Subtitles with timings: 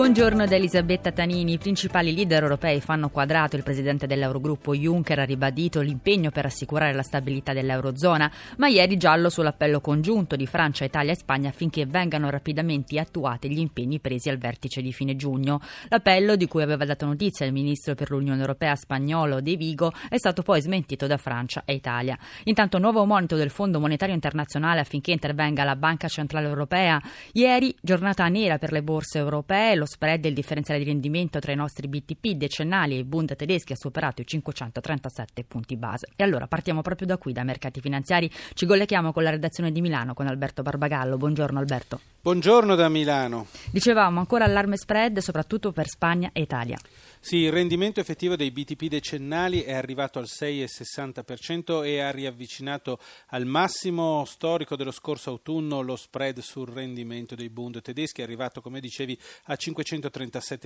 [0.00, 1.52] Buongiorno da Elisabetta Tanini.
[1.52, 3.56] I principali leader europei fanno quadrato.
[3.56, 9.28] Il presidente dell'Eurogruppo Juncker ha ribadito l'impegno per assicurare la stabilità dell'Eurozona, ma ieri giallo
[9.28, 14.38] sull'appello congiunto di Francia, Italia e Spagna affinché vengano rapidamente attuati gli impegni presi al
[14.38, 15.60] vertice di fine giugno.
[15.90, 20.16] L'appello, di cui aveva dato notizia il ministro per l'Unione Europea spagnolo De Vigo, è
[20.16, 22.18] stato poi smentito da Francia e Italia.
[22.44, 26.98] Intanto, nuovo monito del Fondo Monetario Internazionale affinché intervenga la Banca Centrale Europea.
[27.32, 31.50] Ieri, giornata nera per le borse europee, lo spread e il differenziale di rendimento tra
[31.52, 36.06] i nostri BTP decennali e i Bund tedeschi ha superato i 537 punti base.
[36.14, 38.30] E allora partiamo proprio da qui, dai mercati finanziari.
[38.54, 41.16] Ci colleghiamo con la redazione di Milano con Alberto Barbagallo.
[41.16, 42.00] Buongiorno Alberto.
[42.22, 43.46] Buongiorno da Milano.
[43.70, 46.78] Dicevamo ancora allarme spread soprattutto per Spagna e Italia.
[47.22, 52.98] Sì, il rendimento effettivo dei BTP decennali è arrivato al 6,60% e ha riavvicinato
[53.28, 58.62] al massimo storico dello scorso autunno lo spread sul rendimento dei Bund tedeschi, è arrivato,
[58.62, 59.69] come dicevi, a 537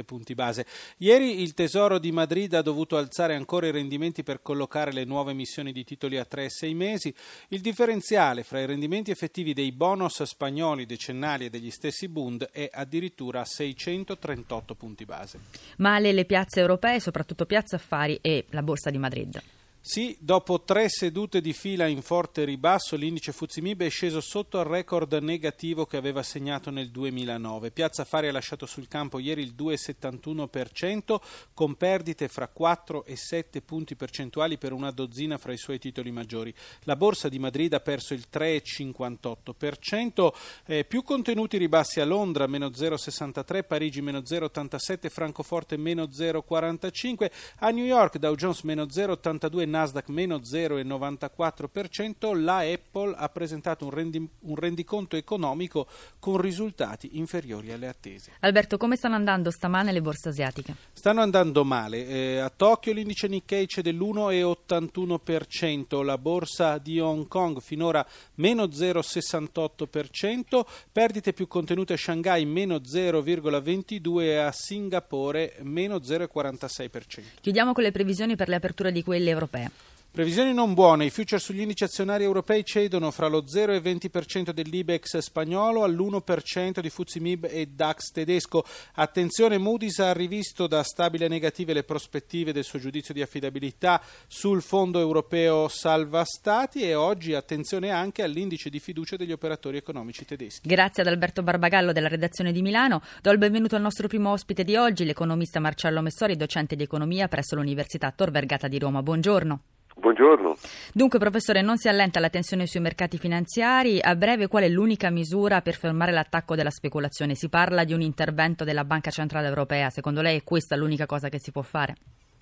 [0.04, 0.66] punti base.
[0.98, 5.32] Ieri il Tesoro di Madrid ha dovuto alzare ancora i rendimenti per collocare le nuove
[5.32, 7.14] emissioni di titoli a 3 e 6 mesi.
[7.48, 12.68] Il differenziale fra i rendimenti effettivi dei bonus spagnoli decennali e degli stessi Bund è
[12.72, 15.38] addirittura a 638 punti base.
[15.78, 19.42] Male le piazze europee, soprattutto Piazza Affari e la Borsa di Madrid.
[19.86, 24.64] Sì, dopo tre sedute di fila in forte ribasso, l'indice Fuzimib è sceso sotto il
[24.64, 27.70] record negativo che aveva segnato nel 2009.
[27.70, 31.20] Piazza Affari ha lasciato sul campo ieri il 2,71%,
[31.52, 36.10] con perdite fra 4 e 7 punti percentuali per una dozzina fra i suoi titoli
[36.10, 36.54] maggiori.
[36.84, 40.32] La borsa di Madrid ha perso il 3,58%,
[40.64, 47.68] eh, più contenuti ribassi a Londra, meno 0,63, Parigi meno 0,87, Francoforte meno 0,45, a
[47.68, 54.28] New York Dow Jones meno 0,82, Nasdaq meno 0,94%, la Apple ha presentato un, rendi,
[54.40, 55.88] un rendiconto economico
[56.20, 58.30] con risultati inferiori alle attese.
[58.40, 60.76] Alberto, come stanno andando stamane le borse asiatiche?
[60.92, 62.06] Stanno andando male.
[62.06, 70.64] Eh, a Tokyo l'indice Nikkei c'è dell'1,81%, la borsa di Hong Kong finora meno 0,68%,
[70.92, 77.22] perdite più contenute a Shanghai meno 0,22% e a Singapore meno 0,46%.
[77.40, 79.63] Chiudiamo con le previsioni per le aperture di quelle europee.
[79.64, 79.70] Yeah.
[80.14, 83.82] Previsioni non buone, i future sugli indici azionari europei cedono fra lo 0 e il
[83.82, 88.64] 20% dell'Ibex spagnolo all'1% di Fuzimib e DAX tedesco.
[88.92, 94.62] Attenzione, Moody's ha rivisto da stabile negative le prospettive del suo giudizio di affidabilità sul
[94.62, 100.68] fondo europeo Salva Stati e oggi attenzione anche all'indice di fiducia degli operatori economici tedeschi.
[100.68, 103.02] Grazie ad Alberto Barbagallo della redazione di Milano.
[103.20, 107.26] Do il benvenuto al nostro primo ospite di oggi, l'economista Marcello Messori, docente di economia
[107.26, 109.02] presso l'Università Tor Vergata di Roma.
[109.02, 109.73] Buongiorno.
[109.96, 110.54] Buongiorno.
[110.92, 114.00] Dunque, professore, non si allenta la tensione sui mercati finanziari.
[114.02, 117.34] A breve, qual è l'unica misura per fermare l'attacco della speculazione?
[117.34, 119.90] Si parla di un intervento della Banca Centrale Europea.
[119.90, 121.94] Secondo lei è questa l'unica cosa che si può fare?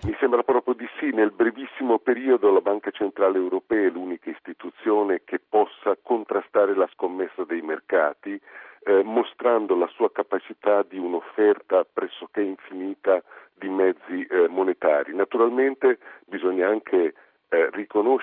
[0.03, 1.11] Mi sembra proprio di sì.
[1.11, 7.45] Nel brevissimo periodo la Banca Centrale Europea è l'unica istituzione che possa contrastare la scommessa
[7.45, 8.39] dei mercati,
[8.85, 13.23] eh, mostrando la sua capacità di un'offerta pressoché infinita
[13.57, 15.15] di mezzi eh, monetari.
[15.15, 15.99] Naturalmente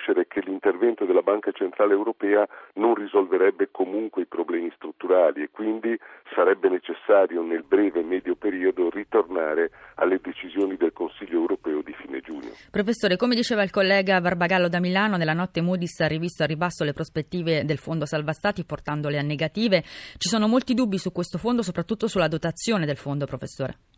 [0.00, 5.97] riconoscere che l'intervento della Banca Centrale Europea non risolverebbe comunque i problemi strutturali e quindi
[6.34, 12.21] sarebbe necessario nel breve e medio periodo ritornare alle decisioni del Consiglio Europeo di fine
[12.21, 12.50] giugno.
[12.71, 16.84] Professore, come diceva il collega Barbagallo da Milano, nella notte Moody's ha rivisto a ribasso
[16.84, 19.82] le prospettive del Fondo Salva Stati portandole a negative.
[19.82, 23.90] Ci sono molti dubbi su questo fondo, soprattutto sulla dotazione del fondo, professore.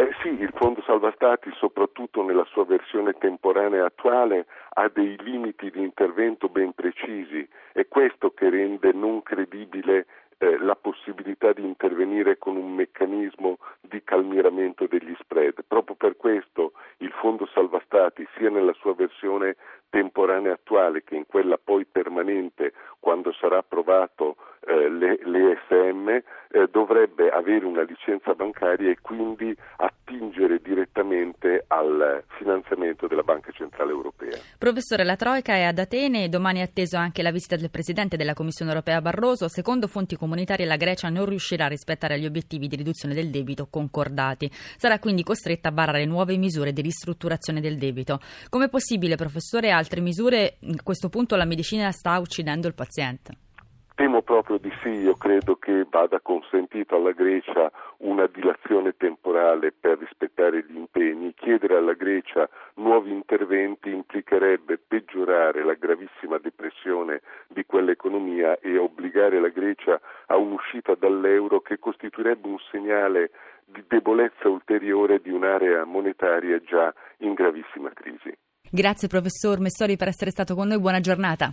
[0.00, 5.70] Eh sì, il Fondo Salva Stati, soprattutto nella sua versione temporanea attuale, ha dei limiti
[5.70, 7.46] di intervento ben precisi.
[7.74, 10.06] È questo che rende non credibile
[10.38, 15.64] eh, la possibilità di intervenire con un meccanismo di calmieramento degli spread.
[15.68, 19.56] Proprio per questo il Fondo Salva Stati, sia nella sua versione
[19.90, 24.36] temporanea attuale che in quella poi permanente, quando sarà approvato
[24.66, 26.08] eh, l'ESM,
[26.52, 33.90] eh, dovrebbe avere una licenza bancaria e quindi attingere direttamente al finanziamento della Banca Centrale
[33.90, 34.36] Europea.
[34.58, 38.16] Professore, la Troica è ad Atene e domani è atteso anche la visita del Presidente
[38.16, 39.48] della Commissione Europea Barroso.
[39.48, 43.68] Secondo fonti comunitarie la Grecia non riuscirà a rispettare gli obiettivi di riduzione del debito
[43.70, 44.50] concordati.
[44.50, 48.18] Sarà quindi costretta a varare nuove misure di ristrutturazione del debito.
[48.48, 50.56] Come possibile, professore, altre misure?
[50.66, 53.48] A questo punto la medicina sta uccidendo il paziente.
[54.00, 59.98] Temo proprio di sì, io credo che vada consentito alla Grecia una dilazione temporale per
[59.98, 61.34] rispettare gli impegni.
[61.34, 69.50] Chiedere alla Grecia nuovi interventi implicherebbe peggiorare la gravissima depressione di quell'economia e obbligare la
[69.50, 73.32] Grecia a un'uscita dall'euro che costituirebbe un segnale
[73.66, 78.32] di debolezza ulteriore di un'area monetaria già in gravissima crisi.
[78.62, 81.52] Grazie professor Messori per essere stato con noi, buona giornata.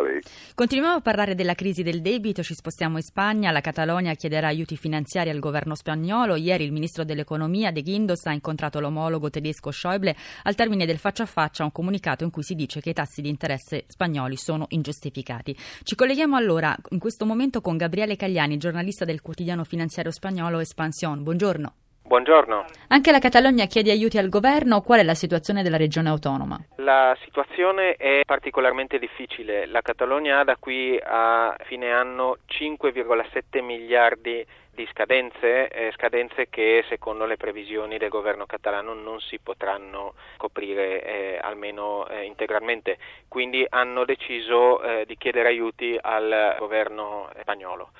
[0.00, 0.20] Buona giornata a lei.
[0.54, 4.76] Continuiamo a parlare della crisi del debito, ci spostiamo in Spagna, la Catalogna chiederà aiuti
[4.76, 6.34] finanziari al governo spagnolo.
[6.36, 10.16] Ieri il ministro dell'economia De Guindos ha incontrato l'omologo tedesco Schäuble.
[10.44, 13.22] Al termine del faccia a faccia un comunicato in cui si dice che i tassi
[13.22, 15.56] di interesse spagnoli sono ingiustificati.
[15.82, 21.22] Ci colleghiamo allora in questo momento con Gabriele Cagliani, giornalista del quotidiano finanziario spagnolo Expansión.
[21.22, 21.74] Buongiorno.
[22.10, 22.64] Buongiorno.
[22.88, 24.80] Anche la Catalogna chiede aiuti al governo.
[24.80, 26.58] Qual è la situazione della regione autonoma?
[26.78, 29.64] La situazione è particolarmente difficile.
[29.66, 36.84] La Catalogna ha da qui a fine anno 5,7 miliardi di scadenze, eh, scadenze che
[36.88, 42.98] secondo le previsioni del governo catalano non si potranno coprire eh, almeno eh, integralmente.
[43.28, 47.92] Quindi hanno deciso eh, di chiedere aiuti al governo spagnolo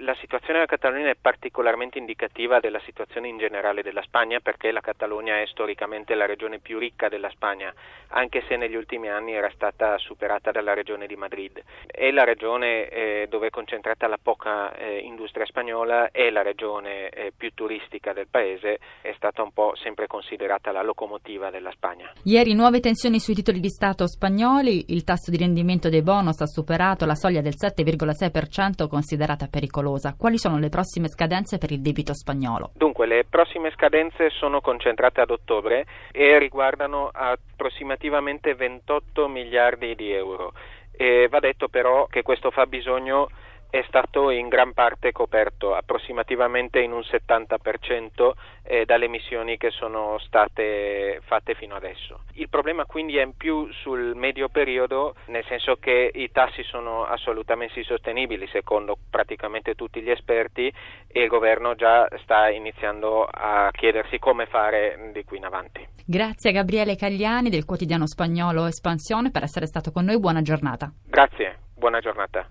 [0.00, 4.80] la situazione della Catalogna è particolarmente indicativa della situazione in generale della Spagna perché la
[4.80, 7.72] Catalogna è storicamente la regione più ricca della Spagna,
[8.08, 11.62] anche se negli ultimi anni era stata superata dalla regione di Madrid.
[11.86, 17.08] È la regione eh, dove è concentrata la poca eh, industria spagnola, è la regione
[17.08, 22.12] eh, più turistica del paese, è stata un po' sempre considerata la locomotiva della Spagna.
[22.24, 26.46] Ieri nuove tensioni sui titoli di Stato spagnoli, il tasso di rendimento dei bonus ha
[26.46, 30.14] superato la soglia del 7,6% considerata pericolosa pericolosa.
[30.18, 32.70] Quali sono le prossime scadenze per il debito spagnolo?
[32.74, 40.52] Dunque, le prossime scadenze sono concentrate ad ottobre e riguardano approssimativamente 28 miliardi di euro.
[40.90, 43.28] E va detto però che questo fa bisogno
[43.70, 48.30] è stato in gran parte coperto, approssimativamente in un 70%
[48.62, 52.20] eh, dalle emissioni che sono state fatte fino adesso.
[52.34, 57.04] Il problema quindi è in più sul medio periodo, nel senso che i tassi sono
[57.04, 60.72] assolutamente insostenibili secondo praticamente tutti gli esperti
[61.06, 65.86] e il governo già sta iniziando a chiedersi come fare di qui in avanti.
[66.06, 70.90] Grazie a Gabriele Cagliani del quotidiano spagnolo Espansione per essere stato con noi, buona giornata.
[71.06, 72.48] Grazie, buona giornata.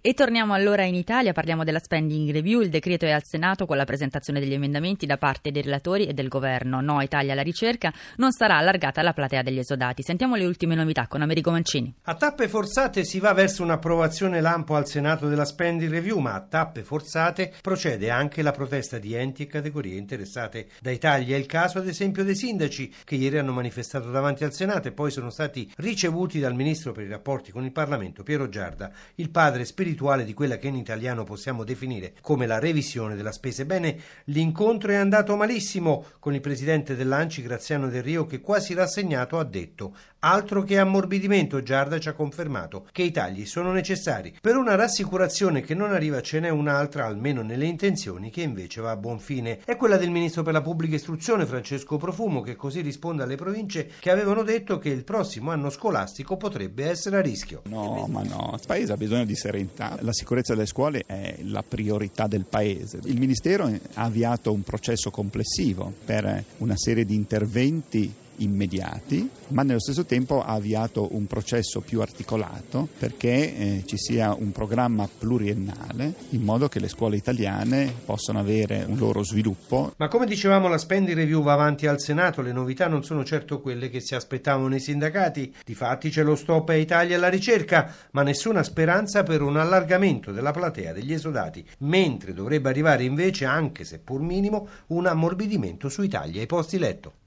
[0.00, 3.76] E torniamo allora in Italia, parliamo della spending review, il decreto è al Senato con
[3.76, 6.80] la presentazione degli emendamenti da parte dei relatori e del governo.
[6.80, 10.02] No Italia alla ricerca non sarà allargata la platea degli esodati.
[10.02, 11.92] Sentiamo le ultime novità con Americo Mancini.
[12.04, 16.40] A tappe forzate si va verso un'approvazione lampo al Senato della spending review, ma a
[16.40, 21.32] tappe forzate procede anche la protesta di enti e categorie interessate dai tagli.
[21.32, 24.92] È il caso ad esempio dei sindaci che ieri hanno manifestato davanti al Senato e
[24.92, 29.30] poi sono stati ricevuti dal ministro per i rapporti con il Parlamento Piero Giarda, il
[29.30, 33.62] padre spirituale di quella che in italiano possiamo definire come la revisione della spesa.
[33.62, 39.40] Ebbene, l'incontro è andato malissimo con il presidente dell'Anci Graziano Del Rio che quasi rassegnato
[39.40, 39.94] ha detto
[40.24, 44.36] altro che ammorbidimento, Giarda ci ha confermato che i tagli sono necessari.
[44.40, 48.92] Per una rassicurazione che non arriva ce n'è un'altra, almeno nelle intenzioni, che invece va
[48.92, 49.58] a buon fine.
[49.64, 53.90] È quella del ministro per la pubblica istruzione Francesco Profumo che così risponde alle province
[53.98, 57.62] che avevano detto che il prossimo anno scolastico potrebbe essere a rischio.
[57.64, 59.98] No, ma no, il paese ha bisogno di serenità serenità.
[60.00, 63.00] La sicurezza delle scuole è la priorità del Paese.
[63.04, 69.80] Il Ministero ha avviato un processo complessivo per una serie di interventi immediati, ma nello
[69.80, 76.14] stesso tempo ha avviato un processo più articolato perché eh, ci sia un programma pluriennale
[76.30, 79.94] in modo che le scuole italiane possano avere un loro sviluppo.
[79.96, 83.60] Ma come dicevamo la spending review va avanti al Senato, le novità non sono certo
[83.60, 88.22] quelle che si aspettavano i sindacati, difatti c'è lo stop a Italia alla ricerca, ma
[88.22, 93.98] nessuna speranza per un allargamento della platea degli esodati, mentre dovrebbe arrivare invece, anche se
[93.98, 97.20] pur minimo, un ammorbidimento sui tagli ai posti letto.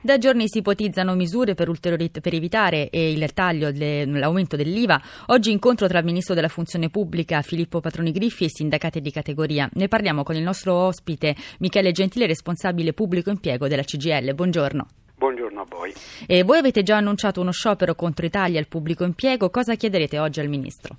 [0.00, 5.00] Da giorni si ipotizzano misure per, per evitare il taglio, l'aumento dell'IVA.
[5.26, 9.10] Oggi incontro tra il Ministro della Funzione Pubblica Filippo Patroni Griffi e i sindacati di
[9.10, 9.68] categoria.
[9.72, 14.34] Ne parliamo con il nostro ospite Michele Gentile, responsabile pubblico impiego della CGL.
[14.34, 14.86] Buongiorno.
[15.16, 15.92] Buongiorno a voi.
[16.26, 19.48] E voi avete già annunciato uno sciopero contro Italia al pubblico impiego.
[19.48, 20.96] Cosa chiederete oggi al Ministro?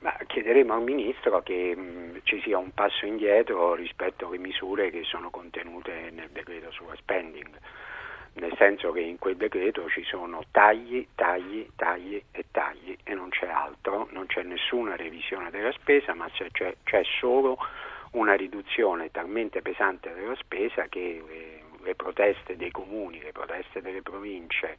[0.00, 5.04] Ma chiederemo al Ministro che mh, ci sia un passo indietro rispetto alle misure che
[5.04, 7.48] sono contenute nel decreto sulla spending,
[8.34, 13.28] nel senso che in quel decreto ci sono tagli, tagli, tagli e tagli e non
[13.28, 17.58] c'è altro, non c'è nessuna revisione della spesa, ma c'è, c'è, c'è solo
[18.12, 24.02] una riduzione talmente pesante della spesa che le, le proteste dei comuni, le proteste delle
[24.02, 24.78] province,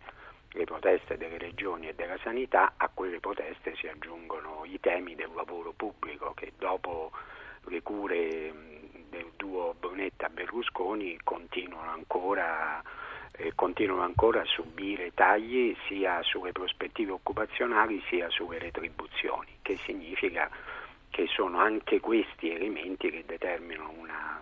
[0.54, 5.32] le proteste delle regioni e della sanità, a quelle proteste si aggiungono i temi del
[5.34, 7.12] lavoro pubblico che dopo
[7.66, 8.54] le cure
[9.10, 12.82] del duo Brunetta-Berlusconi continuano ancora
[13.34, 20.50] eh, continuano ancora a subire tagli sia sulle prospettive occupazionali sia sulle retribuzioni, che significa
[21.12, 24.42] che sono anche questi elementi che determinano una,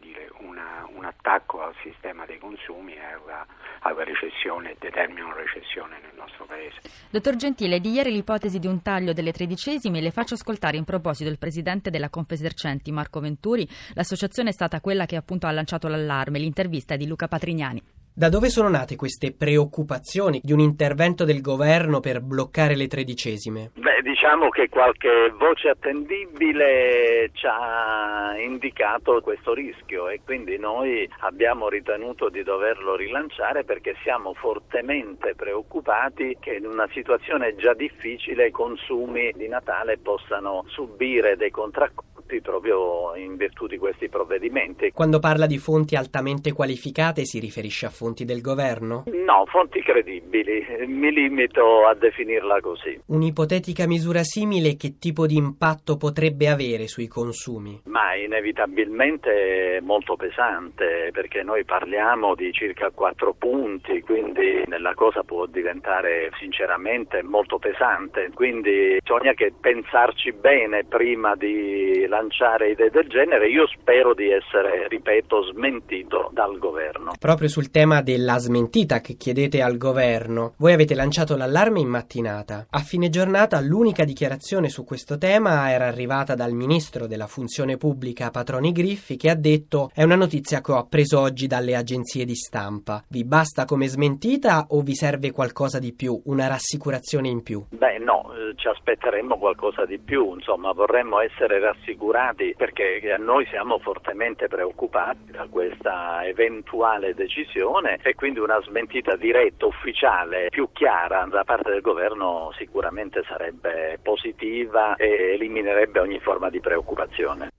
[0.00, 3.46] dire, una, un attacco al sistema dei consumi e alla,
[3.80, 6.80] alla recessione determinano recessione nel nostro paese.
[7.10, 11.30] Dottor Gentile, di ieri l'ipotesi di un taglio delle tredicesime le faccio ascoltare in proposito
[11.30, 13.68] il presidente della Confesercenti Marco Venturi.
[13.94, 17.95] L'associazione è stata quella che appunto ha lanciato l'allarme, l'intervista di Luca Patrignani.
[18.18, 23.72] Da dove sono nate queste preoccupazioni di un intervento del governo per bloccare le tredicesime?
[23.74, 31.68] Beh, diciamo che qualche voce attendibile ci ha indicato questo rischio e quindi noi abbiamo
[31.68, 38.50] ritenuto di doverlo rilanciare perché siamo fortemente preoccupati che in una situazione già difficile i
[38.50, 44.90] consumi di Natale possano subire dei contraccolpi tutti proprio in virtù di questi provvedimenti.
[44.90, 49.04] Quando parla di fonti altamente qualificate si riferisce a fonti del governo?
[49.06, 53.00] No, fonti credibili, mi limito a definirla così.
[53.06, 57.82] Un'ipotetica misura simile che tipo di impatto potrebbe avere sui consumi?
[57.84, 65.46] Ma inevitabilmente molto pesante perché noi parliamo di circa 4 punti, quindi la cosa può
[65.46, 73.48] diventare sinceramente molto pesante, quindi bisogna che pensarci bene prima di lanciare idee del genere,
[73.48, 77.12] io spero di essere, ripeto, smentito dal governo.
[77.18, 82.66] Proprio sul tema della smentita che chiedete al governo, voi avete lanciato l'allarme in mattinata.
[82.70, 88.30] A fine giornata l'unica dichiarazione su questo tema era arrivata dal ministro della funzione pubblica
[88.30, 92.34] Patroni Griffi che ha detto è una notizia che ho appreso oggi dalle agenzie di
[92.34, 93.02] stampa.
[93.08, 97.64] Vi basta come smentita o vi serve qualcosa di più, una rassicurazione in più?
[97.70, 103.46] Beh no, eh, ci aspetteremmo qualcosa di più, insomma vorremmo essere rassicurati assicurati perché noi
[103.46, 111.26] siamo fortemente preoccupati da questa eventuale decisione e quindi una smentita diretta, ufficiale, più chiara
[111.28, 117.50] da parte del governo sicuramente sarebbe positiva e eliminerebbe ogni forma di preoccupazione.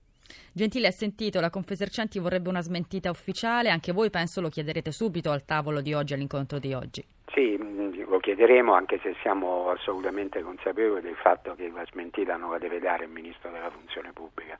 [0.52, 5.30] Gentile ha sentito, la Confesercenti vorrebbe una smentita ufficiale, anche voi penso lo chiederete subito
[5.30, 7.04] al tavolo di oggi, all'incontro di oggi.
[7.38, 7.56] Sì,
[8.04, 12.80] lo chiederemo anche se siamo assolutamente consapevoli del fatto che la smentita non la deve
[12.80, 14.58] dare il Ministro della Funzione Pubblica.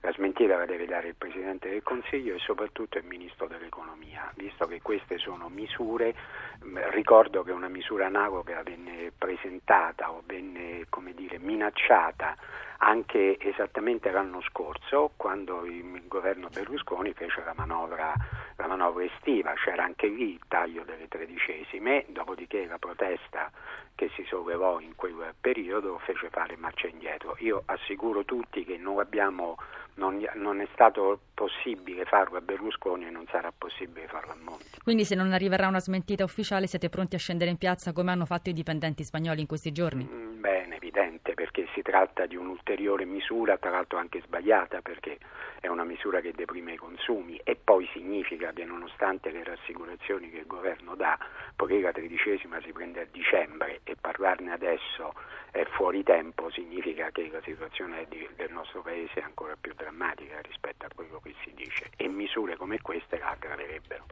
[0.00, 4.66] La smentita la deve dare il Presidente del Consiglio e soprattutto il Ministro dell'Economia, visto
[4.66, 6.14] che queste sono misure,
[6.90, 10.86] ricordo che una misura analoga venne presentata o venne
[11.18, 12.36] dire, minacciata
[12.78, 18.14] anche esattamente l'anno scorso quando il governo Berlusconi fece la manovra,
[18.56, 23.50] la manovra estiva, c'era anche lì il taglio delle tredicesime, dopodiché la protesta
[23.98, 27.34] che si sollevò in quel periodo fece fare marcia indietro.
[27.40, 29.56] Io assicuro tutti che non, abbiamo,
[29.94, 34.78] non, non è stato possibile farlo a Berlusconi e non sarà possibile farlo a Monti.
[34.84, 38.24] Quindi se non arriverà una smentita ufficiale siete pronti a scendere in piazza come hanno
[38.24, 40.08] fatto i dipendenti spagnoli in questi giorni?
[40.08, 40.37] Mm,
[40.88, 45.18] evidente, perché si tratta di un'ulteriore misura, tra l'altro anche sbagliata, perché
[45.60, 50.38] è una misura che deprime i consumi e poi significa che nonostante le rassicurazioni che
[50.38, 51.18] il governo dà,
[51.54, 55.14] poiché la tredicesima si prende a dicembre e parlarne adesso
[55.50, 60.86] è fuori tempo, significa che la situazione del nostro paese è ancora più drammatica rispetto
[60.86, 64.06] a quello che si dice e misure come queste la aggraverebbero.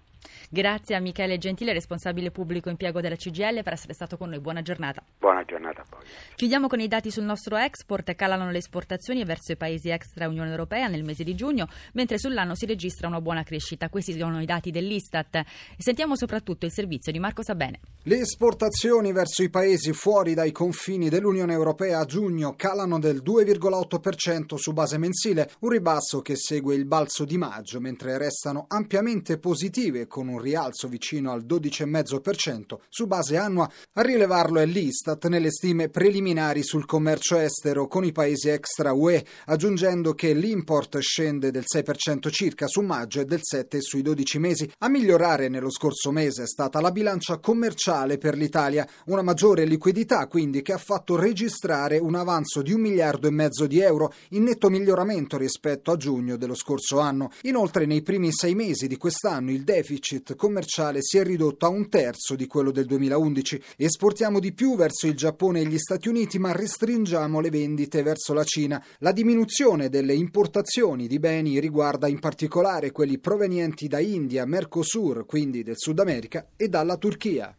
[0.48, 4.40] Grazie a Michele Gentile, responsabile pubblico impiego della CGL, per essere stato con noi.
[4.40, 5.02] Buona giornata.
[5.18, 6.04] Buona giornata a voi.
[6.34, 8.14] Chiudiamo con i dati sul nostro export.
[8.14, 12.54] Calano le esportazioni verso i paesi extra Unione Europea nel mese di giugno, mentre sull'anno
[12.54, 13.88] si registra una buona crescita.
[13.88, 15.42] Questi sono i dati dell'Istat.
[15.78, 17.80] Sentiamo soprattutto il servizio di Marco Sabene.
[18.02, 24.54] Le esportazioni verso i paesi fuori dai confini dell'Unione Europea a giugno calano del 2,8%
[24.54, 30.06] su base mensile, un ribasso che segue il balzo di maggio, mentre restano ampiamente positive
[30.06, 33.68] con un rialzo vicino al 12,5% su base annua.
[33.94, 39.24] A rilevarlo è l'Istat nelle stime preliminari sul commercio estero con i paesi extra UE,
[39.46, 44.70] aggiungendo che l'import scende del 6% circa su maggio e del 7% sui 12 mesi.
[44.78, 50.26] A migliorare nello scorso mese è stata la bilancia commerciale per l'Italia, una maggiore liquidità
[50.26, 54.44] quindi che ha fatto registrare un avanzo di un miliardo e mezzo di euro in
[54.44, 57.30] netto miglioramento rispetto a giugno dello scorso anno.
[57.42, 61.88] Inoltre nei primi sei mesi di quest'anno il deficit commerciale si è ridotto a un
[61.88, 63.62] terzo di quello del 2011.
[63.76, 68.32] Esportiamo di più verso il Giappone e gli Stati Uniti, ma restringiamo le vendite verso
[68.32, 68.80] la Cina.
[68.98, 75.64] La diminuzione delle importazioni di beni riguarda in particolare quelli provenienti da India, Mercosur, quindi
[75.64, 77.52] del Sud America, e dalla Turchia.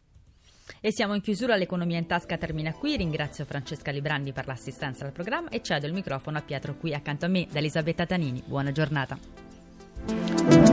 [0.79, 2.95] E siamo in chiusura, l'economia in tasca termina qui.
[2.95, 7.25] Ringrazio Francesca Librandi per l'assistenza al programma e cedo il microfono a Pietro qui accanto
[7.25, 8.41] a me, da Elisabetta Tanini.
[8.45, 10.66] Buona giornata.